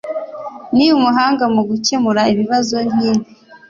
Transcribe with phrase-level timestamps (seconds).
[0.75, 3.25] Ni umuhanga mu gukemura ibibazo nkibi.